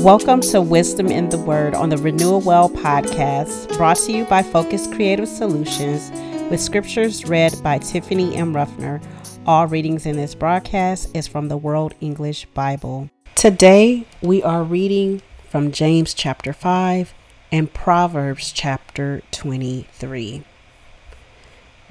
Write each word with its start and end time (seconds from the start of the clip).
Welcome 0.00 0.40
to 0.40 0.62
Wisdom 0.62 1.08
in 1.08 1.28
the 1.28 1.36
Word 1.36 1.74
on 1.74 1.90
the 1.90 1.98
Renewal 1.98 2.40
Well 2.40 2.70
podcast, 2.70 3.76
brought 3.76 3.98
to 3.98 4.12
you 4.12 4.24
by 4.24 4.42
Focused 4.42 4.94
Creative 4.94 5.28
Solutions, 5.28 6.10
with 6.50 6.58
scriptures 6.58 7.26
read 7.26 7.54
by 7.62 7.76
Tiffany 7.76 8.34
M. 8.34 8.56
Ruffner. 8.56 9.02
All 9.44 9.66
readings 9.66 10.06
in 10.06 10.16
this 10.16 10.34
broadcast 10.34 11.14
is 11.14 11.28
from 11.28 11.48
the 11.48 11.58
World 11.58 11.94
English 12.00 12.46
Bible. 12.54 13.10
Today 13.34 14.06
we 14.22 14.42
are 14.42 14.64
reading 14.64 15.20
from 15.50 15.70
James 15.70 16.14
chapter 16.14 16.54
5 16.54 17.12
and 17.52 17.70
Proverbs 17.70 18.52
chapter 18.52 19.20
23. 19.32 20.44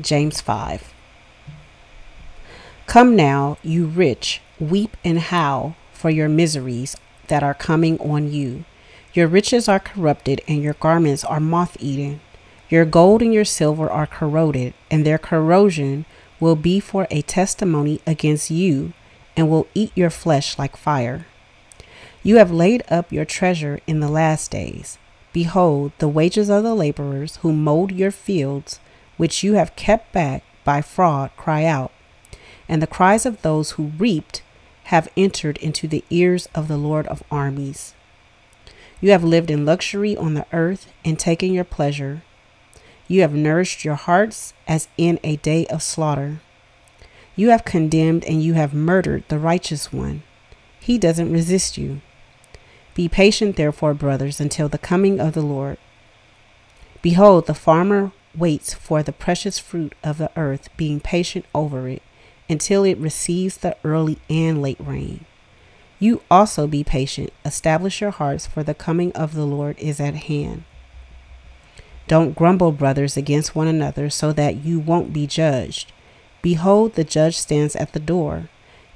James 0.00 0.40
5. 0.40 0.94
Come 2.86 3.14
now, 3.14 3.58
you 3.62 3.84
rich, 3.84 4.40
weep 4.58 4.96
and 5.04 5.18
howl 5.18 5.76
for 5.92 6.08
your 6.08 6.30
miseries 6.30 6.96
that 7.28 7.42
are 7.42 7.54
coming 7.54 7.98
on 8.00 8.30
you. 8.32 8.64
Your 9.14 9.26
riches 9.26 9.68
are 9.68 9.80
corrupted, 9.80 10.42
and 10.46 10.62
your 10.62 10.74
garments 10.74 11.24
are 11.24 11.40
moth 11.40 11.76
eaten. 11.80 12.20
Your 12.68 12.84
gold 12.84 13.22
and 13.22 13.32
your 13.32 13.44
silver 13.44 13.90
are 13.90 14.06
corroded, 14.06 14.74
and 14.90 15.06
their 15.06 15.18
corrosion 15.18 16.04
will 16.40 16.56
be 16.56 16.80
for 16.80 17.06
a 17.10 17.22
testimony 17.22 18.00
against 18.06 18.50
you, 18.50 18.92
and 19.36 19.48
will 19.48 19.66
eat 19.74 19.92
your 19.94 20.10
flesh 20.10 20.58
like 20.58 20.76
fire. 20.76 21.26
You 22.22 22.36
have 22.36 22.50
laid 22.50 22.82
up 22.90 23.12
your 23.12 23.24
treasure 23.24 23.80
in 23.86 24.00
the 24.00 24.08
last 24.08 24.50
days. 24.50 24.98
Behold, 25.32 25.92
the 25.98 26.08
wages 26.08 26.50
of 26.50 26.62
the 26.62 26.74
laborers 26.74 27.36
who 27.36 27.52
mowed 27.52 27.92
your 27.92 28.10
fields, 28.10 28.80
which 29.16 29.42
you 29.42 29.54
have 29.54 29.76
kept 29.76 30.12
back 30.12 30.42
by 30.64 30.82
fraud, 30.82 31.30
cry 31.36 31.64
out. 31.64 31.92
And 32.68 32.82
the 32.82 32.86
cries 32.86 33.24
of 33.24 33.42
those 33.42 33.72
who 33.72 33.92
reaped 33.98 34.42
have 34.88 35.08
entered 35.18 35.58
into 35.58 35.86
the 35.86 36.02
ears 36.08 36.48
of 36.54 36.66
the 36.66 36.78
Lord 36.78 37.06
of 37.08 37.22
armies. 37.30 37.92
You 39.02 39.10
have 39.10 39.22
lived 39.22 39.50
in 39.50 39.66
luxury 39.66 40.16
on 40.16 40.32
the 40.32 40.46
earth 40.50 40.90
and 41.04 41.18
taken 41.18 41.52
your 41.52 41.64
pleasure. 41.64 42.22
You 43.06 43.20
have 43.20 43.34
nourished 43.34 43.84
your 43.84 43.96
hearts 43.96 44.54
as 44.66 44.88
in 44.96 45.20
a 45.22 45.36
day 45.36 45.66
of 45.66 45.82
slaughter. 45.82 46.40
You 47.36 47.50
have 47.50 47.66
condemned 47.66 48.24
and 48.24 48.42
you 48.42 48.54
have 48.54 48.72
murdered 48.72 49.24
the 49.28 49.38
righteous 49.38 49.92
one. 49.92 50.22
He 50.80 50.96
doesn't 50.96 51.30
resist 51.30 51.76
you. 51.76 52.00
Be 52.94 53.10
patient, 53.10 53.56
therefore, 53.56 53.92
brothers, 53.92 54.40
until 54.40 54.70
the 54.70 54.78
coming 54.78 55.20
of 55.20 55.34
the 55.34 55.42
Lord. 55.42 55.76
Behold, 57.02 57.46
the 57.46 57.52
farmer 57.52 58.12
waits 58.34 58.72
for 58.72 59.02
the 59.02 59.12
precious 59.12 59.58
fruit 59.58 59.94
of 60.02 60.16
the 60.16 60.30
earth, 60.34 60.70
being 60.78 60.98
patient 60.98 61.44
over 61.54 61.88
it 61.88 62.02
until 62.48 62.84
it 62.84 62.98
receives 62.98 63.58
the 63.58 63.76
early 63.84 64.18
and 64.30 64.62
late 64.62 64.80
rain. 64.80 65.24
You 65.98 66.22
also 66.30 66.66
be 66.66 66.84
patient, 66.84 67.32
establish 67.44 68.00
your 68.00 68.10
hearts, 68.12 68.46
for 68.46 68.62
the 68.62 68.74
coming 68.74 69.12
of 69.12 69.34
the 69.34 69.44
Lord 69.44 69.78
is 69.78 70.00
at 70.00 70.14
hand. 70.14 70.64
Don't 72.06 72.34
grumble, 72.34 72.72
brothers, 72.72 73.18
against 73.18 73.54
one 73.54 73.66
another, 73.66 74.08
so 74.08 74.32
that 74.32 74.64
you 74.64 74.78
won't 74.78 75.12
be 75.12 75.26
judged. 75.26 75.92
Behold, 76.40 76.94
the 76.94 77.04
judge 77.04 77.36
stands 77.36 77.76
at 77.76 77.92
the 77.92 78.00
door. 78.00 78.48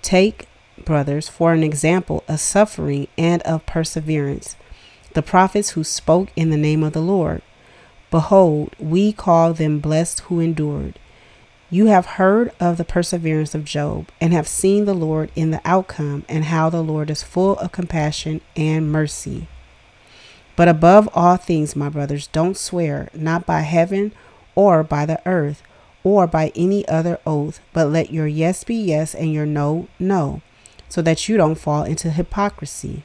Take, 0.00 0.46
brothers, 0.84 1.28
for 1.28 1.52
an 1.52 1.64
example 1.64 2.22
of 2.28 2.38
suffering 2.38 3.08
and 3.18 3.42
of 3.42 3.66
perseverance, 3.66 4.54
the 5.14 5.22
prophets 5.22 5.70
who 5.70 5.82
spoke 5.82 6.28
in 6.36 6.50
the 6.50 6.56
name 6.56 6.84
of 6.84 6.92
the 6.92 7.00
Lord. 7.00 7.42
Behold, 8.12 8.76
we 8.78 9.12
call 9.12 9.54
them 9.54 9.80
blessed 9.80 10.20
who 10.20 10.38
endured. 10.38 10.99
You 11.72 11.86
have 11.86 12.06
heard 12.06 12.50
of 12.58 12.78
the 12.78 12.84
perseverance 12.84 13.54
of 13.54 13.64
Job 13.64 14.08
and 14.20 14.32
have 14.32 14.48
seen 14.48 14.86
the 14.86 14.94
Lord 14.94 15.30
in 15.36 15.52
the 15.52 15.60
outcome 15.64 16.24
and 16.28 16.46
how 16.46 16.68
the 16.68 16.82
Lord 16.82 17.10
is 17.10 17.22
full 17.22 17.56
of 17.58 17.70
compassion 17.70 18.40
and 18.56 18.90
mercy. 18.90 19.46
But 20.56 20.66
above 20.66 21.08
all 21.14 21.36
things, 21.36 21.76
my 21.76 21.88
brothers, 21.88 22.26
don't 22.26 22.56
swear, 22.56 23.08
not 23.14 23.46
by 23.46 23.60
heaven 23.60 24.12
or 24.56 24.82
by 24.82 25.06
the 25.06 25.22
earth 25.24 25.62
or 26.02 26.26
by 26.26 26.50
any 26.56 26.86
other 26.88 27.20
oath, 27.24 27.60
but 27.72 27.86
let 27.86 28.12
your 28.12 28.26
yes 28.26 28.64
be 28.64 28.74
yes 28.74 29.14
and 29.14 29.32
your 29.32 29.46
no, 29.46 29.86
no, 30.00 30.42
so 30.88 31.00
that 31.02 31.28
you 31.28 31.36
don't 31.36 31.54
fall 31.54 31.84
into 31.84 32.10
hypocrisy. 32.10 33.04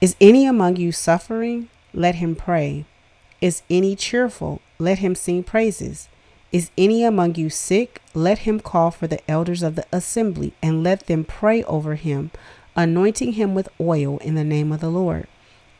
Is 0.00 0.16
any 0.20 0.46
among 0.46 0.76
you 0.76 0.90
suffering? 0.90 1.68
Let 1.94 2.16
him 2.16 2.34
pray. 2.34 2.86
Is 3.40 3.62
any 3.70 3.94
cheerful? 3.94 4.60
Let 4.80 4.98
him 4.98 5.14
sing 5.14 5.44
praises. 5.44 6.08
Is 6.52 6.70
any 6.78 7.02
among 7.04 7.34
you 7.34 7.50
sick? 7.50 8.00
Let 8.14 8.40
him 8.40 8.60
call 8.60 8.90
for 8.90 9.06
the 9.06 9.28
elders 9.30 9.62
of 9.62 9.74
the 9.74 9.86
assembly 9.92 10.54
and 10.62 10.82
let 10.82 11.06
them 11.06 11.24
pray 11.24 11.64
over 11.64 11.96
him, 11.96 12.30
anointing 12.76 13.32
him 13.32 13.54
with 13.54 13.68
oil 13.80 14.18
in 14.18 14.34
the 14.34 14.44
name 14.44 14.72
of 14.72 14.80
the 14.80 14.88
Lord. 14.88 15.26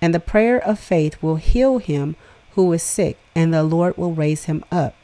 And 0.03 0.15
the 0.15 0.21
prayer 0.21 0.59
of 0.59 0.79
faith 0.79 1.23
will 1.23 1.37
heal 1.37 1.79
him 1.79 2.17
who 2.53 2.73
is 2.73 2.83
sick, 2.83 3.19
and 3.35 3.53
the 3.53 3.63
Lord 3.63 3.97
will 3.97 4.15
raise 4.15 4.45
him 4.45 4.65
up. 4.73 4.95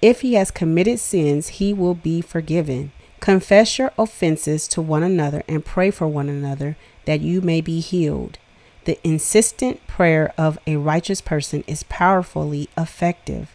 If 0.00 0.22
he 0.22 0.34
has 0.34 0.50
committed 0.50 0.98
sins, 0.98 1.48
he 1.48 1.72
will 1.72 1.94
be 1.94 2.20
forgiven. 2.20 2.92
Confess 3.20 3.78
your 3.78 3.92
offenses 3.96 4.66
to 4.68 4.82
one 4.82 5.02
another 5.02 5.44
and 5.46 5.64
pray 5.64 5.90
for 5.90 6.08
one 6.08 6.28
another 6.28 6.76
that 7.04 7.20
you 7.20 7.40
may 7.40 7.60
be 7.60 7.80
healed. 7.80 8.38
The 8.84 8.98
insistent 9.06 9.86
prayer 9.86 10.34
of 10.36 10.58
a 10.66 10.76
righteous 10.76 11.20
person 11.20 11.62
is 11.68 11.84
powerfully 11.84 12.68
effective. 12.76 13.50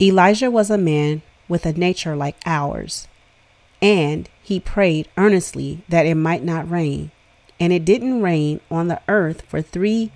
Elijah 0.00 0.50
was 0.50 0.70
a 0.70 0.78
man 0.78 1.22
with 1.48 1.64
a 1.64 1.72
nature 1.72 2.14
like 2.14 2.36
ours, 2.44 3.08
and 3.80 4.28
he 4.42 4.60
prayed 4.60 5.08
earnestly 5.16 5.82
that 5.88 6.06
it 6.06 6.14
might 6.14 6.44
not 6.44 6.70
rain. 6.70 7.10
And 7.58 7.72
it 7.72 7.86
didn't 7.86 8.20
rain 8.20 8.60
on 8.70 8.88
the 8.88 9.00
earth 9.08 9.42
for 9.48 9.62
three 9.62 10.12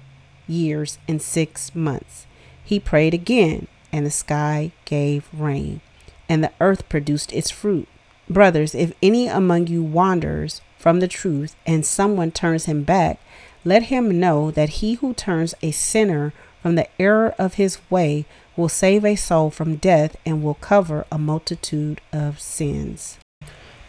years 0.46 0.98
and 1.08 1.22
six 1.22 1.74
months. 1.74 2.26
He 2.62 2.78
prayed 2.78 3.14
again, 3.14 3.66
and 3.90 4.04
the 4.04 4.10
sky 4.10 4.72
gave 4.84 5.28
rain, 5.32 5.80
and 6.28 6.44
the 6.44 6.52
earth 6.60 6.86
produced 6.88 7.32
its 7.32 7.50
fruit. 7.50 7.88
Brothers, 8.28 8.74
if 8.74 8.92
any 9.02 9.26
among 9.26 9.68
you 9.68 9.82
wanders 9.82 10.60
from 10.78 11.00
the 11.00 11.08
truth, 11.08 11.56
and 11.66 11.86
someone 11.86 12.30
turns 12.30 12.66
him 12.66 12.82
back, 12.82 13.18
let 13.64 13.84
him 13.84 14.20
know 14.20 14.50
that 14.50 14.80
he 14.80 14.94
who 14.94 15.14
turns 15.14 15.54
a 15.62 15.70
sinner 15.70 16.32
from 16.62 16.74
the 16.74 16.88
error 17.00 17.34
of 17.38 17.54
his 17.54 17.78
way 17.90 18.26
will 18.56 18.68
save 18.68 19.04
a 19.04 19.16
soul 19.16 19.50
from 19.50 19.76
death 19.76 20.16
and 20.26 20.42
will 20.42 20.54
cover 20.54 21.06
a 21.10 21.18
multitude 21.18 22.00
of 22.12 22.40
sins. 22.40 23.18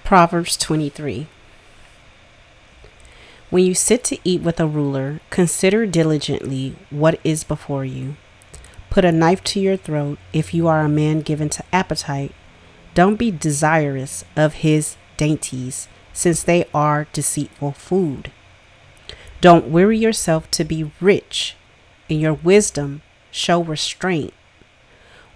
Proverbs 0.04 0.58
23 0.58 1.28
When 3.50 3.66
you 3.66 3.74
sit 3.74 4.04
to 4.06 4.18
eat 4.24 4.42
with 4.42 4.60
a 4.60 4.68
ruler, 4.68 5.22
consider 5.30 5.86
diligently 5.86 6.76
what 6.90 7.20
is 7.24 7.44
before 7.44 7.86
you. 7.86 8.16
Put 8.90 9.06
a 9.06 9.12
knife 9.12 9.44
to 9.46 9.60
your 9.60 9.78
throat 9.78 10.20
if 10.34 10.54
you 10.54 10.68
are 10.68 10.82
a 10.82 10.90
man 10.90 11.22
given 11.22 11.50
to 11.50 11.64
appetite. 11.72 12.34
Don't 12.94 13.16
be 13.16 13.32
desirous 13.32 14.26
of 14.36 14.56
his 14.56 14.98
dainties, 15.16 15.88
since 16.12 16.44
they 16.44 16.66
are 16.74 17.08
deceitful 17.14 17.72
food. 17.72 18.32
Don't 19.40 19.70
weary 19.70 19.98
yourself 19.98 20.52
to 20.52 20.64
be 20.64 20.92
rich. 21.00 21.56
In 22.10 22.20
your 22.20 22.34
wisdom, 22.34 23.02
show 23.32 23.64
restraint. 23.64 24.34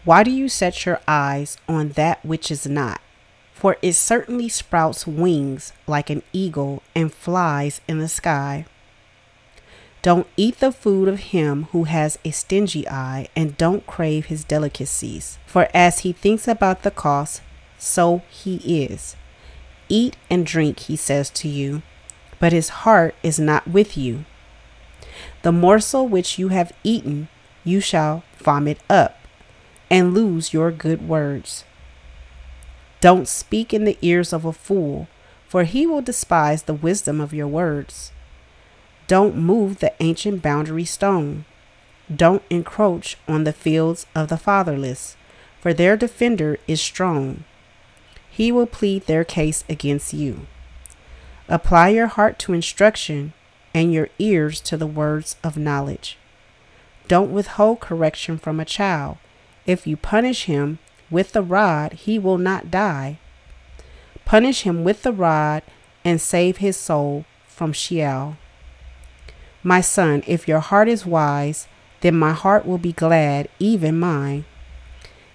Why 0.06 0.22
do 0.22 0.30
you 0.30 0.50
set 0.50 0.86
your 0.86 1.02
eyes 1.08 1.58
on 1.68 1.90
that 1.90 2.24
which 2.24 2.52
is 2.52 2.68
not? 2.68 3.02
For 3.56 3.78
it 3.82 3.94
certainly 3.94 4.48
sprouts 4.48 5.08
wings 5.08 5.74
like 5.88 6.12
an 6.12 6.22
eagle 6.32 6.84
and 6.94 7.12
flies 7.12 7.82
in 7.88 7.98
the 7.98 8.08
sky. 8.08 8.68
Don't 10.04 10.28
eat 10.38 10.60
the 10.60 10.72
food 10.72 11.08
of 11.08 11.32
him 11.32 11.64
who 11.72 11.86
has 11.86 12.20
a 12.24 12.30
stingy 12.30 12.88
eye, 12.88 13.30
and 13.36 13.58
don't 13.58 13.88
crave 13.88 14.28
his 14.28 14.44
delicacies. 14.44 15.40
For 15.48 15.68
as 15.74 16.00
he 16.02 16.12
thinks 16.12 16.48
about 16.48 16.84
the 16.84 16.92
cost, 16.92 17.42
so 17.80 18.22
he 18.30 18.58
is. 18.58 19.16
Eat 19.90 20.18
and 20.30 20.46
drink, 20.46 20.82
he 20.82 20.96
says 20.96 21.32
to 21.32 21.48
you, 21.48 21.82
but 22.40 22.54
his 22.54 22.70
heart 22.86 23.16
is 23.24 23.40
not 23.40 23.68
with 23.68 23.98
you. 23.98 24.26
The 25.42 25.52
morsel 25.52 26.08
which 26.08 26.38
you 26.38 26.50
have 26.50 26.74
eaten, 26.84 27.28
you 27.64 27.80
shall 27.80 28.24
vomit 28.38 28.78
up 28.88 29.18
and 29.90 30.14
lose 30.14 30.54
your 30.54 30.72
good 30.72 31.08
words. 31.08 31.64
Don't 33.02 33.28
speak 33.28 33.74
in 33.74 33.84
the 33.84 33.98
ears 34.02 34.34
of 34.34 34.46
a 34.46 34.54
fool, 34.54 35.08
for 35.48 35.64
he 35.64 35.86
will 35.86 36.02
despise 36.02 36.64
the 36.64 36.74
wisdom 36.74 37.22
of 37.22 37.34
your 37.34 37.48
words. 37.48 38.12
Don't 39.08 39.36
move 39.36 39.80
the 39.80 39.94
ancient 40.02 40.42
boundary 40.42 40.86
stone. 40.86 41.46
Don't 42.14 42.42
encroach 42.50 43.18
on 43.28 43.44
the 43.44 43.54
fields 43.54 44.08
of 44.16 44.30
the 44.30 44.38
fatherless, 44.38 45.16
for 45.62 45.74
their 45.74 45.96
defender 45.96 46.58
is 46.68 46.82
strong. 46.82 47.44
He 48.30 48.52
will 48.52 48.66
plead 48.66 49.04
their 49.04 49.24
case 49.24 49.64
against 49.70 50.14
you. 50.14 50.48
Apply 51.48 51.90
your 51.90 52.08
heart 52.08 52.40
to 52.40 52.54
instruction 52.54 53.34
and 53.74 53.94
your 53.94 54.10
ears 54.18 54.60
to 54.62 54.78
the 54.78 54.88
words 54.88 55.36
of 55.44 55.58
knowledge. 55.58 56.18
Don't 57.08 57.32
withhold 57.32 57.82
correction 57.82 58.40
from 58.40 58.60
a 58.60 58.66
child 58.66 59.18
if 59.66 59.88
you 59.88 59.98
punish 59.98 60.46
him 60.46 60.80
with 61.10 61.34
the 61.34 61.42
rod, 61.42 61.94
he 61.94 62.20
will 62.20 62.38
not 62.38 62.72
die. 62.72 63.20
Punish 64.26 64.64
him 64.64 64.84
with 64.84 65.04
the 65.04 65.12
rod 65.12 65.64
and 66.04 66.20
save 66.20 66.58
his 66.58 66.78
soul 66.78 67.26
from 67.48 67.74
Sheol. 67.74 68.38
My 69.64 69.82
son, 69.82 70.24
if 70.28 70.48
your 70.48 70.60
heart 70.60 70.88
is 70.88 71.06
wise, 71.06 71.68
then 72.02 72.16
my 72.16 72.34
heart 72.34 72.66
will 72.66 72.78
be 72.78 72.94
glad, 72.94 73.50
even 73.60 74.00
mine. 74.00 74.46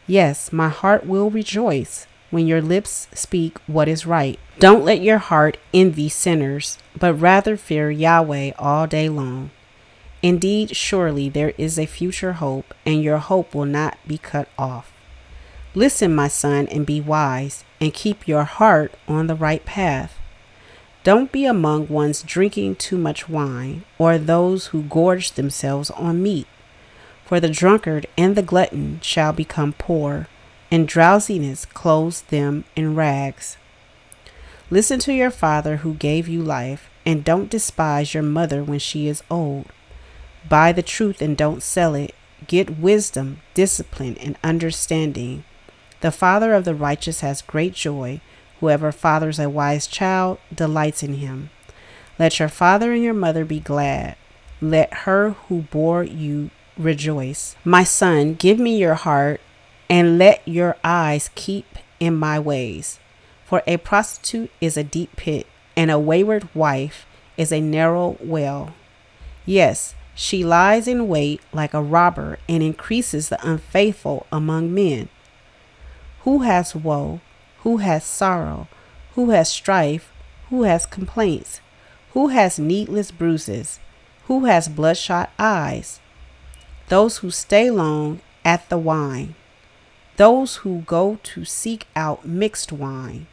Yes, 0.07 0.53
my 0.53 0.69
heart 0.69 1.07
will 1.07 1.31
rejoice 1.31 2.07
when 2.31 2.47
your 2.47 2.63
lips 2.63 3.09
speak 3.13 3.59
what 3.67 3.89
is 3.89 4.07
right. 4.07 4.39
Don't 4.59 4.85
let 4.85 5.01
your 5.01 5.19
heart 5.19 5.57
envy 5.75 6.09
sinners, 6.09 6.79
but 6.99 7.15
rather 7.15 7.57
fear 7.57 7.91
Yahweh 7.91 8.53
all 8.59 8.87
day 8.87 9.09
long. 9.09 9.51
Indeed, 10.23 10.77
surely 10.77 11.29
there 11.29 11.55
is 11.57 11.79
a 11.79 11.87
future 11.87 12.35
hope, 12.35 12.75
and 12.85 13.03
your 13.03 13.19
hope 13.19 13.55
will 13.55 13.65
not 13.65 13.97
be 14.07 14.19
cut 14.19 14.49
off. 14.59 14.93
Listen, 15.75 16.15
my 16.15 16.29
son, 16.29 16.67
and 16.69 16.85
be 16.85 17.01
wise, 17.01 17.65
and 17.81 17.95
keep 17.95 18.29
your 18.29 18.45
heart 18.45 18.95
on 19.09 19.29
the 19.29 19.35
right 19.35 19.65
path. 19.65 20.19
Don't 21.03 21.33
be 21.33 21.47
among 21.47 21.89
ones 21.89 22.23
drinking 22.23 22.77
too 22.77 22.99
much 22.99 23.29
wine, 23.29 23.85
or 23.97 24.19
those 24.19 24.67
who 24.67 24.83
gorge 24.83 25.33
themselves 25.33 25.91
on 25.93 26.23
meat. 26.23 26.47
For 27.25 27.41
the 27.41 27.49
drunkard 27.49 28.07
and 28.19 28.37
the 28.37 28.43
glutton 28.43 29.01
shall 29.03 29.33
become 29.33 29.73
poor, 29.73 30.27
and 30.71 30.87
drowsiness 30.87 31.65
clothes 31.65 32.23
them 32.23 32.65
in 32.77 32.95
rags. 32.95 33.57
Listen 34.69 34.99
to 35.01 35.15
your 35.15 35.31
father 35.31 35.79
who 35.79 35.95
gave 35.95 36.29
you 36.29 36.43
life, 36.43 36.91
and 37.07 37.25
don't 37.25 37.49
despise 37.49 38.13
your 38.13 38.23
mother 38.23 38.63
when 38.63 38.79
she 38.79 39.09
is 39.09 39.23
old. 39.31 39.67
Buy 40.49 40.73
the 40.73 40.83
truth 40.83 41.21
and 41.21 41.37
don't 41.37 41.63
sell 41.63 41.95
it. 41.95 42.15
Get 42.47 42.79
wisdom, 42.79 43.41
discipline, 43.55 44.17
and 44.19 44.37
understanding. 44.43 45.45
The 46.01 46.11
father 46.11 46.55
of 46.55 46.65
the 46.65 46.75
righteous 46.75 47.21
has 47.21 47.43
great 47.43 47.75
joy 47.75 48.21
Whoever 48.61 48.93
fathers 48.93 49.39
a 49.39 49.49
wise 49.49 49.87
child 49.87 50.39
delights 50.55 51.03
in 51.03 51.15
him. 51.15 51.49
Let 52.19 52.39
your 52.39 52.51
father 52.51 52.93
and 52.93 53.03
your 53.03 53.15
mother 53.15 53.47
be 53.47 53.59
glad. 53.59 54.17
Let 54.61 54.93
her 55.09 55.31
who 55.49 55.63
bore 55.63 56.05
you 56.05 56.51
rejoice. 56.77 57.57
My 57.65 57.85
son, 57.85 58.35
give 58.35 58.59
me 58.59 58.77
your 58.77 58.95
heart, 58.95 59.41
and 59.89 60.19
let 60.19 60.47
your 60.47 60.77
eyes 60.85 61.31
keep 61.35 61.79
in 61.99 62.15
my 62.17 62.39
ways. 62.39 63.01
For 63.47 63.63
a 63.67 63.79
prostitute 63.79 64.51
is 64.61 64.77
a 64.77 64.85
deep 64.85 65.17
pit, 65.17 65.47
and 65.75 65.91
a 65.91 65.99
wayward 65.99 66.55
wife 66.55 67.07
is 67.39 67.51
a 67.51 67.63
narrow 67.63 68.19
well. 68.21 68.75
Yes, 69.47 69.95
she 70.15 70.45
lies 70.45 70.87
in 70.87 71.09
wait 71.09 71.41
like 71.53 71.75
a 71.75 71.83
robber 71.83 72.39
and 72.49 72.63
increases 72.63 73.29
the 73.29 73.49
unfaithful 73.49 74.27
among 74.31 74.75
men. 74.75 75.09
Who 76.21 76.41
has 76.41 76.75
woe? 76.75 77.21
who 77.63 77.79
has 77.79 78.05
sorrow, 78.05 78.69
who 79.15 79.31
has 79.31 79.51
strife, 79.51 80.13
who 80.49 80.63
has 80.63 80.87
complaints, 80.87 81.61
who 82.13 82.29
has 82.29 82.59
needless 82.59 83.11
bruises, 83.11 83.79
who 84.25 84.47
has 84.47 84.69
bloodshot 84.69 85.31
eyes, 85.39 86.01
those 86.89 87.19
who 87.19 87.31
stay 87.31 87.71
long 87.71 88.21
at 88.45 88.69
the 88.69 88.79
wine, 88.79 89.35
those 90.17 90.57
who 90.57 90.81
go 90.83 91.19
to 91.23 91.45
seek 91.45 91.87
out 91.95 92.27
mixed 92.27 92.73
wine. 92.73 93.27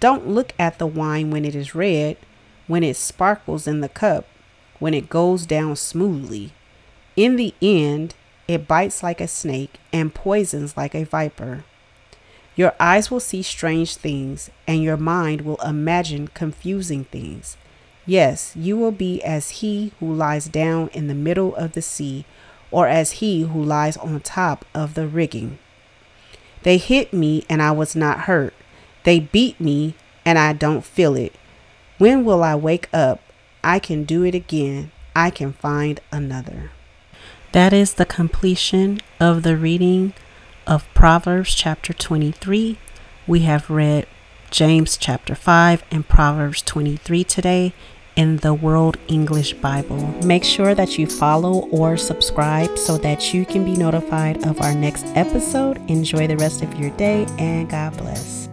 Don't 0.00 0.28
look 0.28 0.52
at 0.58 0.78
the 0.78 0.86
wine 0.86 1.30
when 1.30 1.44
it 1.44 1.54
is 1.54 1.74
red, 1.74 2.16
when 2.66 2.84
it 2.84 2.96
sparkles 2.96 3.66
in 3.66 3.80
the 3.80 3.88
cup, 3.88 4.26
when 4.78 4.94
it 4.94 5.08
goes 5.08 5.46
down 5.46 5.76
smoothly. 5.76 6.52
In 7.16 7.36
the 7.36 7.54
end, 7.60 8.14
it 8.46 8.68
bites 8.68 9.02
like 9.02 9.20
a 9.20 9.28
snake 9.28 9.78
and 9.92 10.14
poisons 10.14 10.76
like 10.76 10.94
a 10.94 11.04
viper. 11.04 11.64
Your 12.56 12.74
eyes 12.80 13.10
will 13.10 13.20
see 13.20 13.42
strange 13.42 13.96
things, 13.96 14.50
and 14.66 14.82
your 14.82 14.96
mind 14.96 15.42
will 15.42 15.58
imagine 15.58 16.28
confusing 16.28 17.04
things. 17.04 17.56
Yes, 18.04 18.56
you 18.56 18.76
will 18.76 18.90
be 18.90 19.22
as 19.22 19.50
he 19.50 19.92
who 20.00 20.12
lies 20.12 20.46
down 20.48 20.88
in 20.88 21.06
the 21.08 21.14
middle 21.14 21.54
of 21.54 21.72
the 21.72 21.82
sea, 21.82 22.24
or 22.70 22.88
as 22.88 23.12
he 23.12 23.42
who 23.42 23.62
lies 23.62 23.96
on 23.98 24.20
top 24.20 24.64
of 24.74 24.94
the 24.94 25.06
rigging. 25.06 25.58
They 26.62 26.78
hit 26.78 27.12
me, 27.12 27.44
and 27.48 27.62
I 27.62 27.70
was 27.70 27.94
not 27.94 28.20
hurt. 28.20 28.54
They 29.04 29.20
beat 29.20 29.60
me, 29.60 29.94
and 30.24 30.38
I 30.38 30.52
don't 30.52 30.84
feel 30.84 31.14
it. 31.14 31.34
When 31.98 32.24
will 32.24 32.42
I 32.42 32.54
wake 32.54 32.88
up? 32.92 33.20
I 33.62 33.78
can 33.78 34.04
do 34.04 34.24
it 34.24 34.34
again. 34.34 34.90
I 35.14 35.30
can 35.30 35.52
find 35.52 36.00
another. 36.12 36.70
That 37.52 37.72
is 37.72 37.94
the 37.94 38.06
completion 38.06 39.00
of 39.18 39.42
the 39.42 39.56
reading 39.56 40.12
of 40.66 40.92
Proverbs 40.94 41.54
chapter 41.54 41.92
23. 41.92 42.78
We 43.26 43.40
have 43.40 43.70
read 43.70 44.06
James 44.50 44.96
chapter 44.96 45.34
5 45.34 45.84
and 45.90 46.08
Proverbs 46.08 46.62
23 46.62 47.24
today 47.24 47.72
in 48.16 48.38
the 48.38 48.52
World 48.52 48.96
English 49.06 49.54
Bible. 49.54 49.98
Make 50.24 50.44
sure 50.44 50.74
that 50.74 50.98
you 50.98 51.06
follow 51.06 51.68
or 51.70 51.96
subscribe 51.96 52.76
so 52.76 52.98
that 52.98 53.32
you 53.32 53.46
can 53.46 53.64
be 53.64 53.76
notified 53.76 54.44
of 54.46 54.60
our 54.60 54.74
next 54.74 55.06
episode. 55.14 55.78
Enjoy 55.88 56.26
the 56.26 56.36
rest 56.36 56.62
of 56.62 56.74
your 56.78 56.90
day 56.96 57.26
and 57.38 57.70
God 57.70 57.96
bless. 57.96 58.47